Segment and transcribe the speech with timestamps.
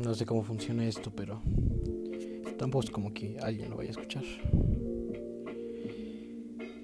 [0.00, 1.40] no sé cómo funciona esto, pero
[2.58, 4.24] tampoco es como que alguien lo vaya a escuchar.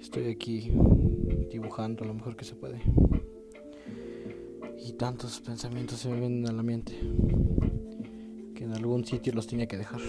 [0.01, 0.71] Estoy aquí
[1.51, 2.81] dibujando lo mejor que se puede.
[4.79, 6.93] Y tantos pensamientos se me vienen a la mente
[8.55, 10.01] que en algún sitio los tenía que dejar.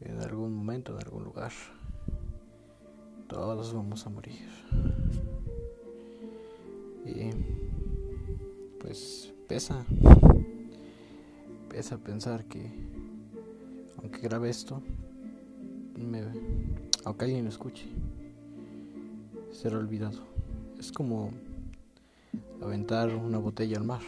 [0.00, 1.52] En algún momento, en algún lugar.
[3.28, 4.48] Todos vamos a morir.
[7.04, 7.30] Y
[8.80, 9.84] pues pesa.
[11.78, 12.72] Pesa pensar que
[13.98, 14.82] aunque grabe esto,
[15.94, 16.24] me,
[17.04, 17.86] aunque alguien lo escuche,
[19.52, 20.18] será olvidado.
[20.76, 21.30] Es como
[22.60, 24.00] aventar una botella al mar.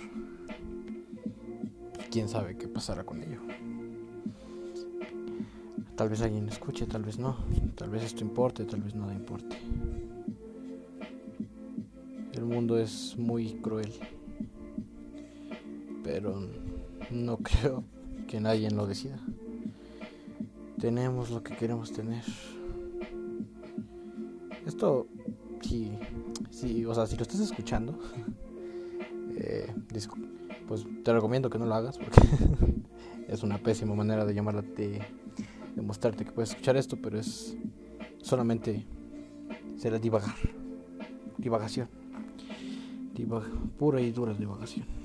[2.11, 3.39] Quién sabe qué pasará con ello.
[5.95, 7.37] Tal vez alguien escuche, tal vez no.
[7.77, 9.57] Tal vez esto importe, tal vez nada importe.
[12.33, 13.93] El mundo es muy cruel.
[16.03, 16.70] Pero
[17.11, 17.85] no creo
[18.27, 19.19] que nadie lo decida.
[20.79, 22.25] Tenemos lo que queremos tener.
[24.67, 25.09] Esto,
[25.61, 25.91] sí,
[26.51, 27.99] sí, o sea, si lo estás escuchando,
[29.37, 29.73] eh,
[30.67, 32.21] pues te recomiendo que no lo hagas porque
[33.29, 35.01] es una pésima manera de llamarla, de,
[35.75, 37.57] de mostrarte que puedes escuchar esto, pero es
[38.23, 38.87] solamente
[39.77, 40.37] será divagar,
[41.39, 41.89] divagación,
[43.79, 45.00] pura y dura divagación.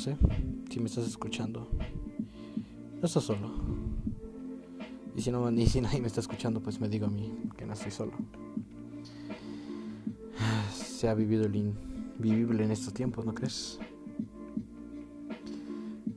[0.00, 0.16] No sé
[0.70, 1.68] si me estás escuchando.
[3.00, 3.50] No estás solo.
[5.14, 7.66] Y si, no, ni si nadie me está escuchando, pues me digo a mí que
[7.66, 8.12] no estoy solo.
[10.72, 13.78] Se ha vivido el invivible en estos tiempos, ¿no crees?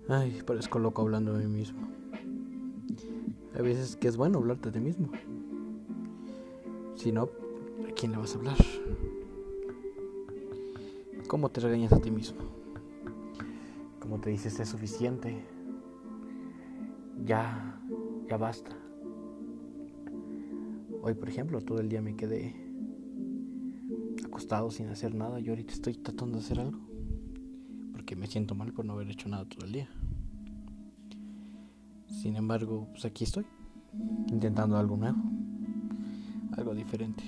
[0.08, 1.82] Ay, parezco loco hablando de mí mismo.
[3.54, 5.10] Hay veces que es bueno hablarte de ti mismo.
[6.96, 8.56] Si no, ¿a quién le vas a hablar?
[11.28, 12.63] ¿Cómo te regañas a ti mismo?
[14.04, 15.34] ¿Cómo te dices es suficiente?
[17.26, 17.80] Ya,
[18.30, 18.72] ya basta.
[21.02, 22.54] Hoy, por ejemplo, todo el día me quedé
[24.26, 25.40] acostado sin hacer nada.
[25.40, 26.82] Yo ahorita estoy tratando de hacer algo.
[27.94, 29.90] Porque me siento mal por no haber hecho nada todo el día.
[32.08, 33.46] Sin embargo, pues aquí estoy.
[34.28, 35.24] Intentando algo nuevo.
[36.58, 37.24] Algo diferente.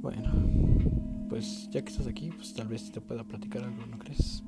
[0.00, 0.32] Bueno,
[1.28, 4.42] pues ya que estás aquí, pues tal vez te pueda platicar algo, ¿no crees?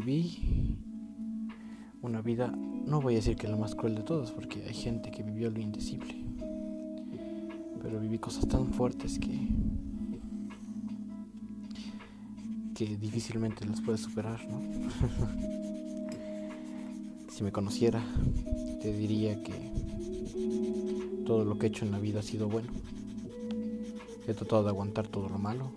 [0.00, 0.76] viví
[2.02, 5.10] una vida, no voy a decir que la más cruel de todas, porque hay gente
[5.10, 6.14] que vivió lo indecible,
[7.82, 9.48] pero viví cosas tan fuertes que
[12.74, 14.60] que difícilmente las puedes superar, ¿no?
[17.36, 18.02] si me conociera,
[18.80, 19.70] te diría que
[21.26, 22.68] todo lo que he hecho en la vida ha sido bueno.
[24.26, 25.70] He tratado de aguantar todo lo malo,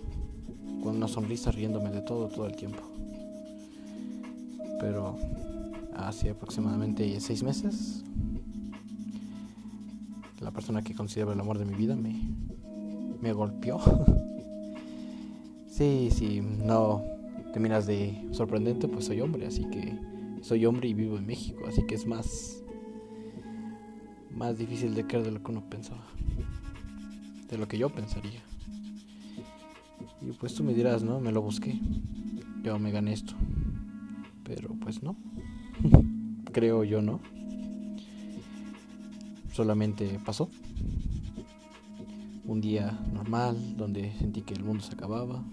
[0.82, 2.90] con una sonrisa riéndome de todo todo el tiempo
[4.80, 5.18] pero
[5.96, 8.04] hace aproximadamente seis meses
[10.40, 12.18] la persona que considero el amor de mi vida me,
[13.22, 13.78] me golpeó.
[15.68, 17.04] sí, sí, no
[17.54, 20.00] te miras de sorprendente, pues soy hombre, así que
[20.42, 22.64] soy hombre y vivo en México, así que es más
[24.40, 26.06] más difícil de creer de lo que uno pensaba,
[27.50, 28.42] de lo que yo pensaría.
[30.22, 31.20] Y pues tú me dirás, ¿no?
[31.20, 31.80] Me lo busqué.
[32.64, 33.34] Yo me gané esto.
[34.44, 35.16] Pero pues no.
[36.52, 37.20] Creo yo no.
[39.52, 40.50] Solamente pasó.
[42.46, 45.44] Un día normal donde sentí que el mundo se acababa.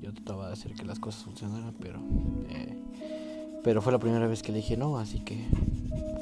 [0.00, 2.00] Yo trataba de hacer que las cosas funcionaran, pero
[2.48, 2.79] eh,
[3.62, 5.46] pero fue la primera vez que le dije no, así que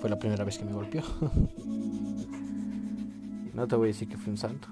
[0.00, 1.02] fue la primera vez que me golpeó.
[3.54, 4.68] no te voy a decir que fui un santo.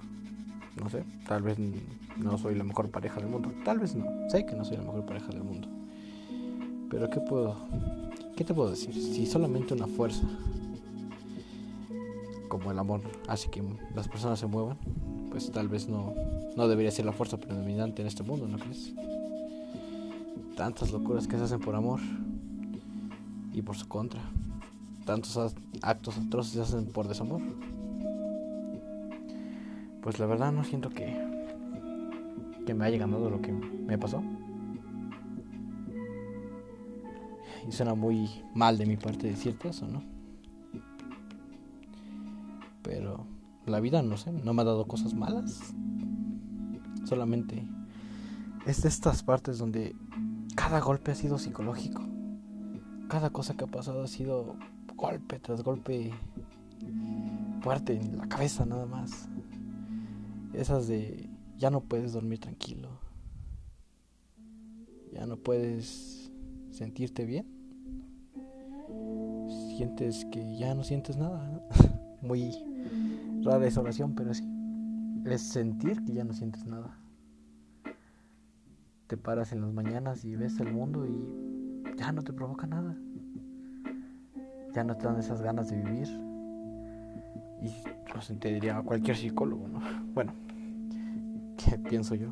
[0.81, 1.59] No sé, tal vez
[2.17, 3.53] no soy la mejor pareja del mundo.
[3.65, 4.07] Tal vez no.
[4.29, 5.69] Sé que no soy la mejor pareja del mundo.
[6.91, 7.57] Pero ¿qué puedo?
[8.37, 8.95] ¿Qué te puedo decir?
[8.95, 10.23] Si solamente una fuerza
[12.49, 13.63] como el amor hace que
[13.95, 14.77] las personas se muevan,
[15.31, 16.15] pues tal vez no,
[16.57, 18.93] no debería ser la fuerza predominante en este mundo, ¿no crees?
[20.57, 22.01] Tantas locuras que se hacen por amor
[23.57, 24.21] y por su contra.
[25.07, 27.41] Tantos actos atroces se hacen por desamor.
[30.03, 31.17] Pues la verdad no siento que,
[32.67, 34.23] que me haya ganado lo que me pasó.
[37.67, 40.03] Y suena muy mal de mi parte decirte eso, ¿no?
[42.83, 43.27] Pero
[43.65, 45.75] la vida, no sé, no me ha dado cosas malas.
[47.05, 47.67] Solamente
[48.67, 49.97] es de estas partes donde
[50.55, 52.06] cada golpe ha sido psicológico.
[53.09, 54.57] Cada cosa que ha pasado ha sido
[54.97, 56.13] golpe tras golpe
[57.65, 59.29] muerte en la cabeza nada más.
[60.53, 62.89] Esas de ya no puedes dormir tranquilo.
[65.13, 66.31] Ya no puedes
[66.71, 67.47] sentirte bien.
[69.77, 71.63] Sientes que ya no sientes nada.
[72.23, 72.53] Muy
[73.43, 74.45] rara esa oración, pero sí.
[75.25, 76.99] Es sentir que ya no sientes nada.
[79.07, 81.46] Te paras en las mañanas y ves el mundo y
[81.97, 82.95] ya no te provoca nada.
[84.75, 86.09] Ya no te dan esas ganas de vivir.
[87.63, 87.73] Y
[88.15, 89.81] lo sentiría cualquier psicólogo, ¿no?
[90.15, 90.33] Bueno,
[91.57, 92.29] ¿qué pienso yo?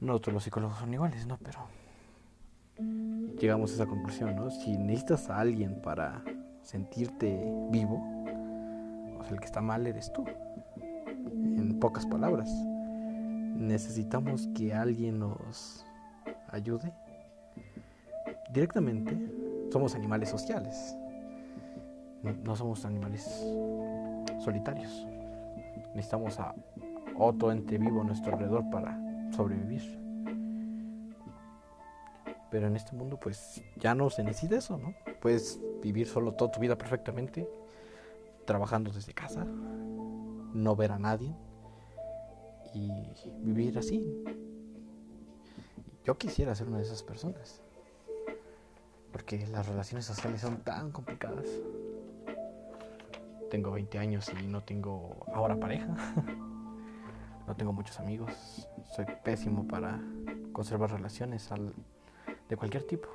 [0.00, 1.38] No todos los psicólogos son iguales, ¿no?
[1.38, 1.60] Pero
[3.40, 4.50] llegamos a esa conclusión, ¿no?
[4.50, 6.22] Si necesitas a alguien para
[6.62, 7.40] sentirte
[7.70, 7.96] vivo,
[9.18, 10.24] o sea, el que está mal eres tú.
[11.32, 12.48] En pocas palabras,
[13.56, 15.84] necesitamos que alguien nos
[16.48, 16.92] ayude.
[18.52, 19.16] Directamente,
[19.70, 20.96] somos animales sociales.
[22.42, 23.24] No somos animales
[24.40, 25.06] solitarios.
[25.94, 26.54] Necesitamos a
[27.16, 28.98] otro ente vivo a nuestro alrededor para
[29.32, 29.98] sobrevivir.
[32.50, 34.94] Pero en este mundo pues ya no se necesita eso, ¿no?
[35.20, 37.48] Puedes vivir solo toda tu vida perfectamente,
[38.46, 41.34] trabajando desde casa, no ver a nadie
[42.72, 42.90] y
[43.42, 44.24] vivir así.
[46.04, 47.60] Yo quisiera ser una de esas personas,
[49.18, 51.44] porque las relaciones sociales son tan complicadas.
[53.50, 55.88] Tengo 20 años y no tengo ahora pareja.
[57.46, 58.30] no tengo muchos amigos.
[58.94, 60.00] Soy pésimo para
[60.52, 61.50] conservar relaciones
[62.48, 63.08] de cualquier tipo.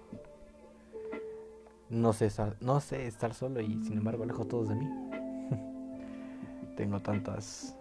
[1.89, 4.89] No sé, estar, solo y sin embargo alejo todos de mí.
[6.75, 7.77] Tengo tantas,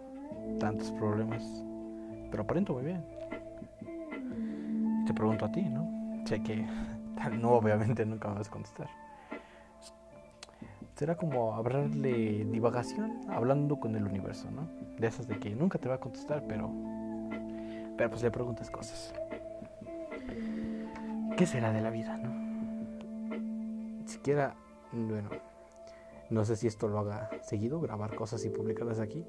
[0.60, 1.42] tantos problemas,
[2.30, 3.04] pero aparento muy bien.
[5.06, 6.24] te pregunto a ti, ¿no?
[6.24, 6.64] Sé que
[7.40, 8.88] no, obviamente nunca me vas a contestar.
[10.96, 14.69] Será como hablarle divagación hablando con el universo, ¿no?
[14.98, 16.70] De esas de que nunca te va a contestar, pero,
[17.96, 19.14] pero pues le preguntas cosas.
[21.36, 22.30] ¿Qué será de la vida, no?
[24.06, 24.54] Siquiera,
[24.92, 25.30] bueno,
[26.30, 29.24] no sé si esto lo haga seguido, grabar cosas y publicarlas aquí.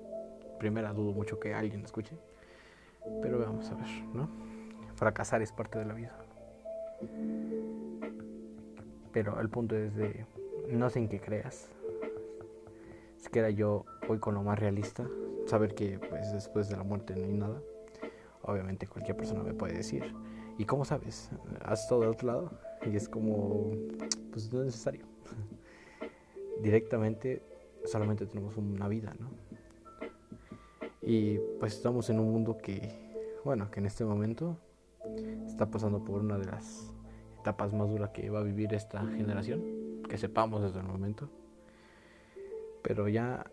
[0.60, 2.18] Primera, dudo mucho que alguien escuche.
[3.22, 4.30] Pero vamos a ver, ¿no?
[4.96, 6.16] Fracasar es parte de la vida.
[9.14, 10.26] Pero el punto es de,
[10.70, 11.70] no sé en qué creas.
[13.18, 15.08] Siquiera yo voy con lo más realista,
[15.46, 17.62] saber que pues después de la muerte no hay nada.
[18.42, 20.14] Obviamente cualquier persona me puede decir,
[20.58, 21.30] ¿Y cómo sabes?
[21.64, 22.52] ¿Has estado del otro lado?
[22.86, 23.72] Y es como,
[24.32, 25.06] pues no es necesario.
[26.62, 27.42] Directamente
[27.86, 29.30] solamente tenemos una vida, ¿no?
[31.02, 34.58] Y pues estamos en un mundo que, bueno, que en este momento
[35.48, 36.93] está pasando por una de las
[37.44, 41.30] etapas más duras que va a vivir esta generación, que sepamos desde el momento.
[42.82, 43.46] Pero ya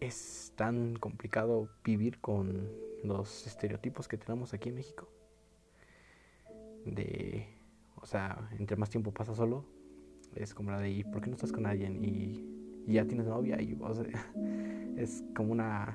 [0.00, 2.68] es tan complicado vivir con
[3.04, 5.08] los estereotipos que tenemos aquí en México
[6.94, 7.46] de,
[7.96, 9.64] o sea, entre más tiempo pasa solo,
[10.34, 12.04] es como la de, ¿y por qué no estás con alguien?
[12.04, 12.54] Y,
[12.86, 13.92] ya tienes novia, y o
[14.96, 15.94] es como una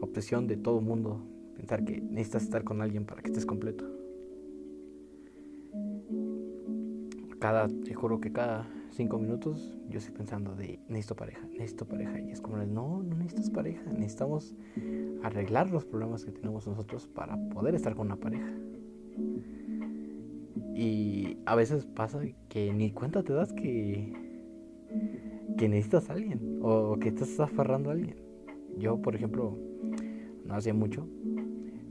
[0.00, 1.22] obsesión de todo mundo,
[1.56, 3.84] pensar que necesitas estar con alguien para que estés completo.
[7.40, 12.20] Cada, te juro que cada cinco minutos yo estoy pensando de necesito pareja, necesito pareja.
[12.20, 14.54] Y es como, no, no necesitas pareja, necesitamos
[15.22, 18.52] arreglar los problemas que tenemos nosotros para poder estar con una pareja.
[20.74, 24.12] Y a veces pasa que ni cuenta te das que,
[25.56, 28.16] que necesitas a alguien o que estás aferrando a alguien.
[28.78, 29.58] Yo, por ejemplo,
[30.44, 31.06] no hacía mucho,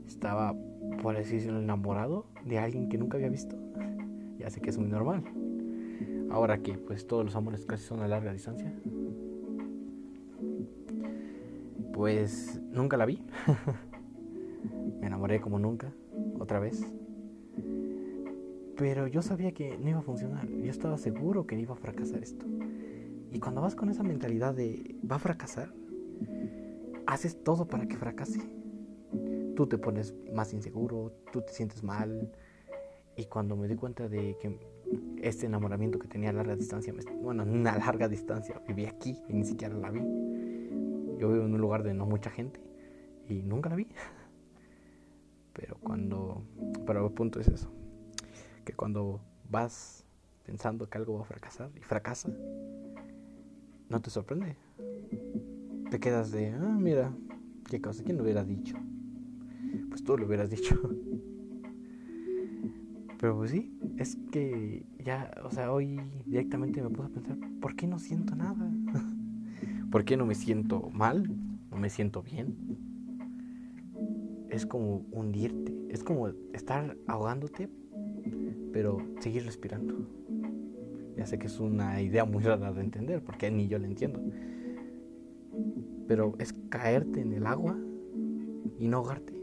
[0.06, 0.54] estaba,
[1.02, 3.56] por así decirlo, enamorado de alguien que nunca había visto.
[4.38, 5.22] Ya sé que es muy normal.
[6.30, 8.72] Ahora que pues todos los amores casi son a larga distancia.
[11.92, 13.22] Pues nunca la vi.
[15.00, 15.92] Me enamoré como nunca,
[16.38, 16.86] otra vez.
[18.76, 20.48] Pero yo sabía que no iba a funcionar.
[20.48, 22.46] Yo estaba seguro que iba a fracasar esto.
[23.32, 25.72] Y cuando vas con esa mentalidad de va a fracasar,
[27.06, 28.40] haces todo para que fracase.
[29.56, 32.32] Tú te pones más inseguro, tú te sientes mal.
[33.16, 34.58] Y cuando me di cuenta de que
[35.22, 39.44] este enamoramiento que tenía a larga distancia, bueno, una larga distancia, viví aquí y ni
[39.44, 40.00] siquiera la vi.
[40.00, 42.60] Yo vivo en un lugar de no mucha gente
[43.28, 43.86] y nunca la vi.
[45.52, 46.42] Pero cuando,
[46.86, 47.70] pero el punto es eso
[48.64, 49.20] que cuando
[49.50, 50.04] vas
[50.44, 52.30] pensando que algo va a fracasar y fracasa,
[53.88, 54.56] no te sorprende.
[55.90, 57.12] Te quedas de, ah, mira,
[57.68, 58.76] qué cosa, ¿quién lo hubiera dicho?
[59.88, 60.76] Pues tú lo hubieras dicho.
[63.20, 63.69] Pero pues sí,
[64.00, 68.34] es que ya, o sea, hoy directamente me puse a pensar, ¿por qué no siento
[68.34, 68.72] nada?
[69.90, 71.30] ¿Por qué no me siento mal?
[71.70, 72.56] ¿No me siento bien?
[74.48, 77.68] Es como hundirte, es como estar ahogándote,
[78.72, 80.08] pero seguir respirando.
[81.18, 84.22] Ya sé que es una idea muy rara de entender, porque ni yo la entiendo.
[86.08, 87.76] Pero es caerte en el agua
[88.78, 89.34] y no ahogarte.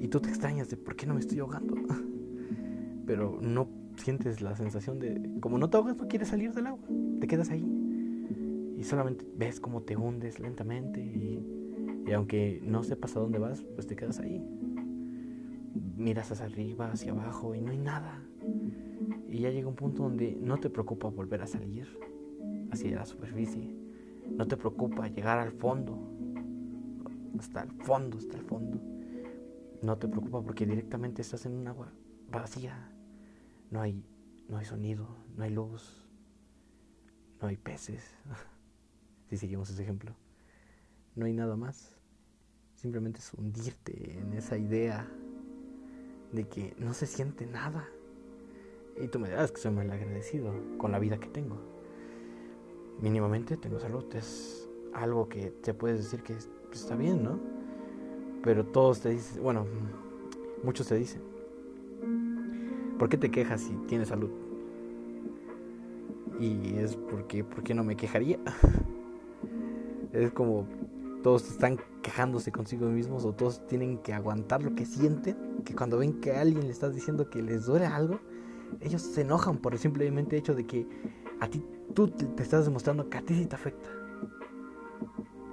[0.00, 1.74] Y tú te extrañas de por qué no me estoy ahogando.
[3.06, 6.86] Pero no sientes la sensación de, como no te ahogas, no quieres salir del agua.
[7.20, 7.64] Te quedas ahí.
[8.76, 11.00] Y solamente ves cómo te hundes lentamente.
[11.00, 14.44] Y, y aunque no sepas a dónde vas, pues te quedas ahí.
[15.96, 18.22] Miras hacia arriba, hacia abajo y no hay nada.
[19.28, 21.88] Y ya llega un punto donde no te preocupa volver a salir
[22.70, 23.74] hacia la superficie.
[24.30, 25.98] No te preocupa llegar al fondo.
[27.38, 28.80] Hasta el fondo, hasta el fondo.
[29.82, 31.92] No te preocupa porque directamente estás en un agua
[32.30, 32.92] vacía.
[33.70, 34.02] No hay,
[34.48, 36.06] no hay sonido, no hay luz,
[37.40, 38.14] no hay peces.
[39.28, 40.14] si seguimos ese ejemplo.
[41.14, 41.96] No hay nada más.
[42.74, 45.08] Simplemente es hundirte en esa idea
[46.32, 47.88] de que no se siente nada.
[49.00, 51.58] Y tú me dirás que soy mal agradecido con la vida que tengo.
[53.00, 56.36] Mínimamente tengo salud, es algo que te puedes decir que
[56.72, 57.38] está bien, ¿no?
[58.42, 59.66] Pero todos te dicen, bueno,
[60.62, 61.20] muchos te dicen,
[62.98, 64.30] ¿por qué te quejas si tienes salud?
[66.38, 68.38] Y es porque, ¿por no me quejaría?
[70.12, 70.66] es como
[71.22, 75.98] todos están quejándose consigo mismos o todos tienen que aguantar lo que sienten, que cuando
[75.98, 78.20] ven que a alguien le estás diciendo que les duele algo,
[78.80, 80.86] ellos se enojan por el simplemente hecho de que
[81.40, 83.88] a ti tú te estás demostrando que a ti sí te afecta.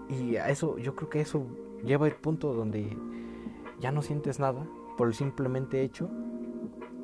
[0.10, 1.46] Y a eso, yo creo que eso
[1.84, 2.96] lleva el punto donde
[3.80, 6.10] ya no sientes nada por el simplemente hecho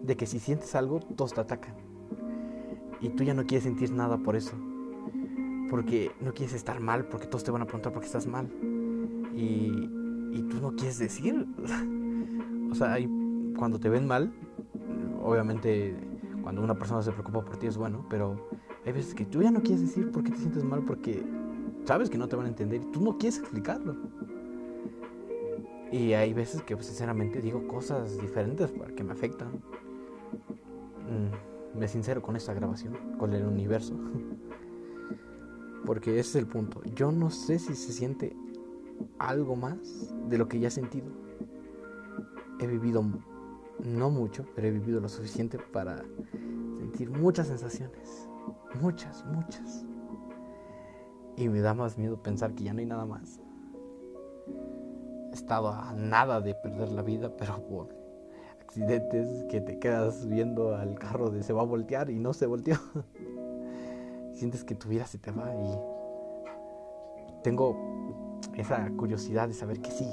[0.03, 1.75] de que si sientes algo, todos te atacan.
[3.01, 4.53] Y tú ya no quieres sentir nada por eso.
[5.70, 8.50] Porque no quieres estar mal, porque todos te van a preguntar por qué estás mal.
[9.36, 9.89] Y,
[10.34, 11.48] y tú no quieres decir.
[12.72, 12.98] o sea,
[13.58, 14.34] cuando te ven mal,
[15.22, 15.96] obviamente
[16.41, 18.50] cuando una persona se preocupa por ti es bueno, pero
[18.86, 21.24] hay veces que tú ya no quieres decir por qué te sientes mal porque
[21.86, 23.96] sabes que no te van a entender y tú no quieres explicarlo.
[25.91, 29.50] Y hay veces que pues, sinceramente digo cosas diferentes que me afectan.
[31.10, 33.96] Mm, me sincero con esta grabación, con el universo.
[35.86, 36.84] Porque ese es el punto.
[36.96, 38.36] Yo no sé si se siente
[39.18, 41.08] algo más de lo que ya he sentido.
[42.60, 43.04] He vivido
[43.84, 46.04] no mucho, pero he vivido lo suficiente para
[46.78, 48.28] sentir muchas sensaciones.
[48.82, 49.86] Muchas, muchas.
[51.38, 53.39] Y me da más miedo pensar que ya no hay nada más.
[55.32, 57.99] He estado a nada de perder la vida, pero por
[58.69, 62.45] accidentes que te quedas viendo al carro de se va a voltear y no se
[62.45, 62.77] volteó.
[64.33, 65.75] Sientes que tu vida se te va y
[67.41, 67.75] tengo
[68.55, 70.07] esa curiosidad de saber que sí,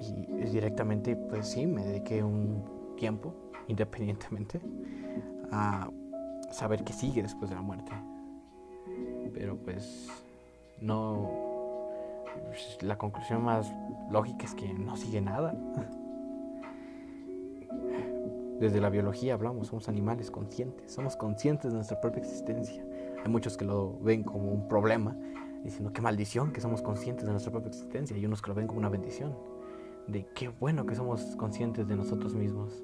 [0.00, 2.64] y directamente, pues sí, me dediqué un
[2.96, 3.34] tiempo,
[3.68, 4.60] independientemente,
[5.52, 5.90] a
[6.50, 7.92] saber qué sigue después de la muerte.
[9.34, 10.08] Pero pues
[10.80, 11.30] no...
[12.80, 13.72] La conclusión más
[14.10, 15.54] lógica es que no sigue nada.
[18.64, 22.82] Desde la biología hablamos, somos animales conscientes, somos conscientes de nuestra propia existencia.
[23.22, 25.14] Hay muchos que lo ven como un problema,
[25.62, 28.66] diciendo qué maldición que somos conscientes de nuestra propia existencia, y unos que lo ven
[28.66, 29.36] como una bendición
[30.06, 32.82] de qué bueno que somos conscientes de nosotros mismos.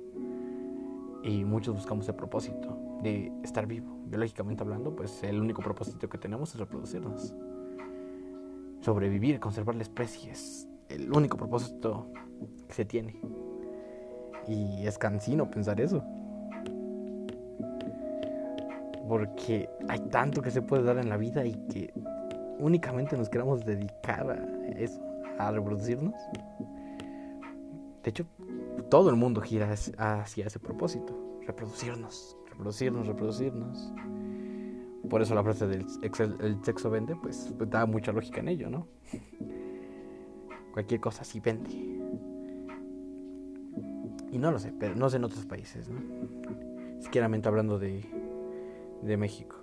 [1.23, 3.97] Y muchos buscamos el propósito de estar vivo.
[4.05, 7.33] Biológicamente hablando, pues el único propósito que tenemos es reproducirnos.
[8.83, 12.09] Sobrevivir, conservar la especie es el único propósito
[12.69, 13.19] que se tiene.
[14.47, 16.03] Y es cansino pensar eso.
[19.09, 21.93] Porque hay tanto que se puede dar en la vida y que
[22.59, 25.01] únicamente nos queramos dedicar a eso,
[25.39, 26.15] a reproducirnos.
[28.03, 28.27] De hecho,
[28.89, 33.93] todo el mundo gira hacia ese propósito, reproducirnos, reproducirnos, reproducirnos.
[35.09, 35.87] Por eso la frase del
[36.41, 38.87] el sexo vende, pues, pues, da mucha lógica en ello, ¿no?
[40.73, 41.90] Cualquier cosa sí vende.
[44.33, 46.01] Y no lo sé, pero no sé en otros países, ¿no?
[47.01, 48.05] Siquieramente hablando de,
[49.03, 49.57] de México.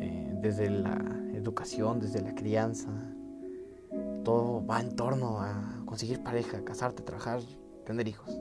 [0.00, 0.98] Eh, desde la
[1.34, 2.90] educación, desde la crianza,
[4.24, 7.40] todo va en torno a conseguir pareja, casarte, trabajar,
[7.84, 8.40] tener hijos.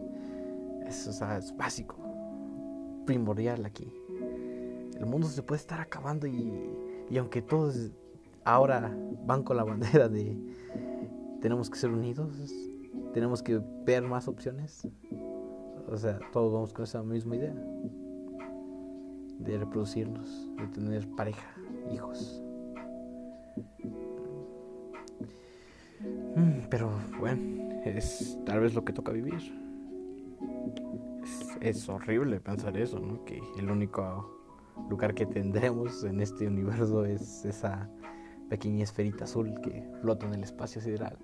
[0.86, 1.98] Eso es básico,
[3.06, 3.92] primordial aquí.
[4.98, 6.54] El mundo se puede estar acabando y,
[7.10, 7.92] y aunque todos
[8.44, 10.38] ahora van con la bandera de
[11.42, 12.32] tenemos que ser unidos,
[13.14, 14.88] tenemos que ver más opciones
[15.92, 17.54] o sea, todos vamos con esa misma idea
[19.40, 21.54] de reproducirnos, de tener pareja,
[21.92, 22.42] hijos.
[26.36, 29.60] Mm, pero bueno, es tal vez lo que toca vivir.
[31.60, 33.24] Es, horrible pensar eso, ¿no?
[33.26, 34.42] Que el único
[34.90, 37.90] lugar que tendremos en este universo es esa
[38.50, 41.18] pequeña esferita azul que flota en el espacio sideral.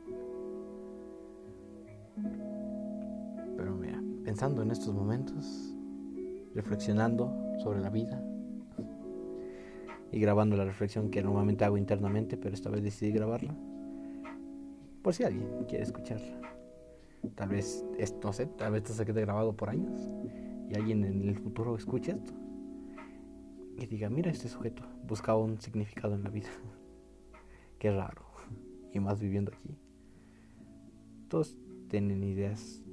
[4.38, 5.74] Pensando en estos momentos,
[6.54, 8.24] reflexionando sobre la vida
[10.12, 13.56] y grabando la reflexión que normalmente hago internamente, pero esta vez decidí grabarla
[15.02, 16.40] por si alguien quiere escucharla.
[17.34, 17.84] Tal vez,
[18.24, 20.08] no sé, tal vez esto se quede grabado por años
[20.70, 22.34] y alguien en el futuro escuche esto
[23.76, 26.50] y diga, mira este sujeto, buscaba un significado en la vida.
[27.80, 28.22] Qué raro.
[28.94, 29.76] Y más viviendo aquí.
[31.28, 31.58] Todos
[31.90, 32.87] tienen ideas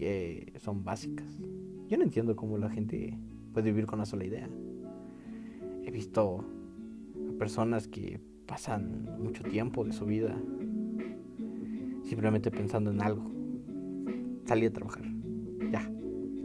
[0.00, 1.38] que son básicas.
[1.86, 3.18] Yo no entiendo cómo la gente
[3.52, 4.48] puede vivir con una sola idea.
[5.84, 6.42] He visto
[7.34, 10.34] a personas que pasan mucho tiempo de su vida
[12.02, 13.30] simplemente pensando en algo.
[14.46, 15.04] Salí a trabajar.
[15.70, 15.86] Ya,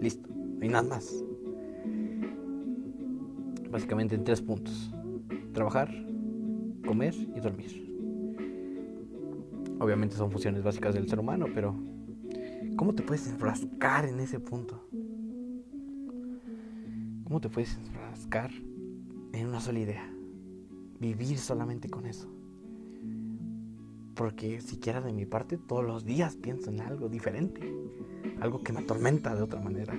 [0.01, 0.29] listo.
[0.29, 1.23] No hay nada más.
[3.71, 4.93] Básicamente en tres puntos.
[5.53, 5.89] Trabajar,
[6.85, 7.85] comer y dormir.
[9.79, 11.94] Obviamente son funciones básicas del ser humano, pero
[12.75, 14.87] ¿cómo te puedes enfrascar en ese punto?
[17.23, 18.51] ¿Cómo te puedes enfrascar
[19.33, 20.09] en una sola idea?
[20.99, 22.29] Vivir solamente con eso.
[24.15, 27.61] Porque siquiera de mi parte todos los días pienso en algo diferente.
[28.39, 29.93] Algo que me atormenta de otra manera.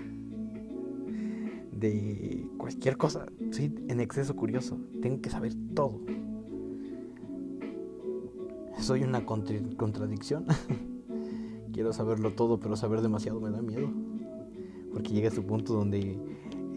[1.73, 3.26] De cualquier cosa.
[3.50, 4.78] Soy en exceso curioso.
[5.02, 6.00] Tengo que saber todo.
[8.78, 10.47] Soy una contradicción.
[11.76, 13.90] Quiero saberlo todo, pero saber demasiado me da miedo.
[14.95, 16.18] Porque llega a ese punto donde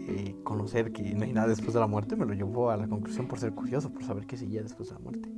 [0.06, 2.86] eh, conocer que no hay nada después de la muerte me lo llevó a la
[2.86, 5.30] conclusión por ser curioso, por saber qué seguía después de la muerte.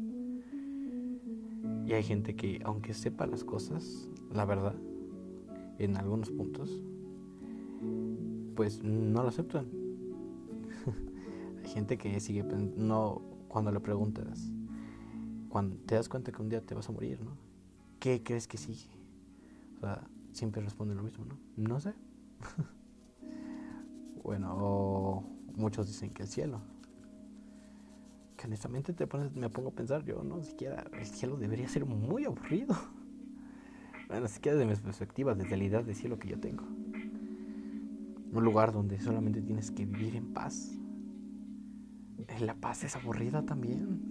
[1.87, 4.75] Y hay gente que, aunque sepa las cosas, la verdad,
[5.79, 6.83] en algunos puntos,
[8.57, 9.69] pues no lo aceptan.
[11.65, 14.51] hay gente que sigue, no, cuando le preguntas,
[15.49, 17.37] cuando te das cuenta que un día te vas a morir, ¿no?
[18.01, 19.02] ¿Qué crees que sigue?
[20.33, 21.39] Siempre responde lo mismo, ¿no?
[21.57, 21.95] No sé.
[24.23, 26.63] bueno, muchos dicen que el cielo
[28.47, 32.25] honestamente te pones, me pongo a pensar, yo no siquiera, el cielo debería ser muy
[32.25, 32.75] aburrido.
[34.09, 36.65] Bueno, siquiera de mis perspectivas, desde la idea de cielo que yo tengo.
[36.65, 40.79] Un lugar donde solamente tienes que vivir en paz.
[42.41, 44.11] La paz es aburrida también.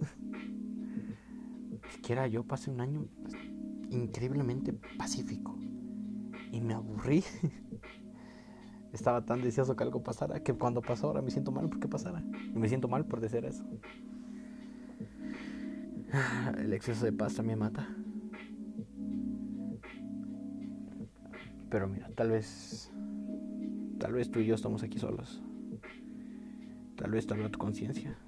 [1.90, 3.06] Siquiera yo pasé un año
[3.90, 5.56] increíblemente pacífico
[6.52, 7.24] y me aburrí.
[8.92, 12.22] Estaba tan deseoso que algo pasara que cuando pasó ahora me siento mal porque pasara.
[12.54, 13.64] Y me siento mal por decir eso.
[16.58, 17.88] El exceso de paz también mata.
[21.70, 22.92] Pero mira, tal vez.
[23.98, 25.42] Tal vez tú y yo estamos aquí solos.
[26.96, 28.18] Tal vez te habla tu conciencia.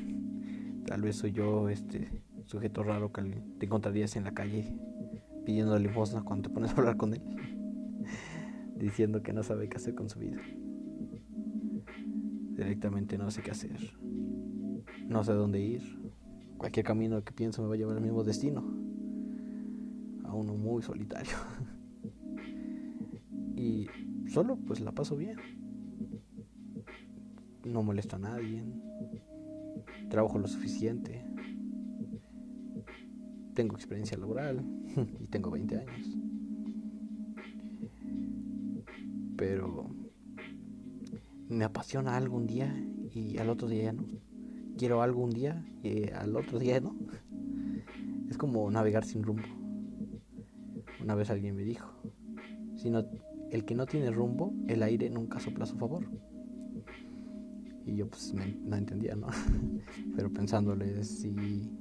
[0.86, 3.22] tal vez soy yo este sujeto raro que
[3.58, 4.76] te encontrarías en la calle
[5.46, 7.22] pidiendo limosna cuando te pones a hablar con él.
[8.76, 10.42] Diciendo que no sabe qué hacer con su vida.
[12.50, 13.96] Directamente no sé qué hacer.
[15.08, 15.82] No sé dónde ir
[16.56, 18.60] cualquier camino que pienso me va a llevar al mismo destino,
[20.24, 21.36] a uno muy solitario.
[23.56, 23.88] y
[24.28, 25.38] solo pues la paso bien.
[27.64, 28.64] No molesto a nadie.
[30.08, 31.25] Trabajo lo suficiente.
[33.56, 34.64] Tengo experiencia laboral
[35.20, 36.16] y tengo 20 años.
[39.36, 39.90] Pero
[41.48, 42.72] me apasiona algún día
[43.10, 44.04] y al otro día ya no
[44.76, 46.94] quiero algo un día y al otro día no.
[48.28, 49.48] Es como navegar sin rumbo.
[51.02, 51.88] Una vez alguien me dijo,
[52.76, 52.92] si
[53.50, 56.04] el que no tiene rumbo, el aire nunca sopla a su favor.
[57.86, 59.28] Y yo pues no entendía, ¿no?
[60.16, 61.32] Pero pensándole, si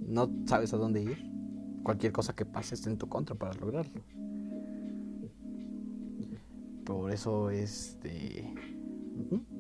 [0.08, 1.35] no sabes a dónde ir,
[1.86, 4.02] cualquier cosa que pase está en tu contra para lograrlo.
[6.84, 8.54] Por eso este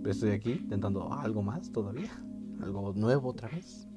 [0.03, 2.11] estoy aquí intentando algo más todavía
[2.61, 3.87] algo nuevo otra vez,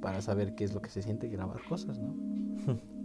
[0.00, 2.14] para saber qué es lo que se siente grabar cosas, ¿no?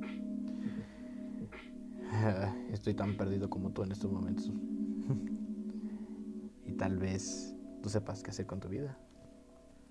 [2.72, 4.52] Estoy tan perdido como tú en estos momentos.
[6.65, 8.98] y tal vez tú sepas qué hacer con tu vida.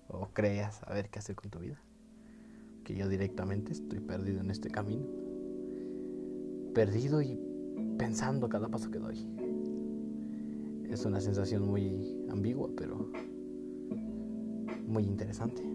[0.07, 1.81] O creas saber qué hacer con tu vida.
[2.95, 5.05] Yo directamente estoy perdido en este camino.
[6.73, 7.37] Perdido y
[7.97, 9.25] pensando cada paso que doy.
[10.89, 13.09] Es una sensación muy ambigua, pero
[14.87, 15.70] muy interesante.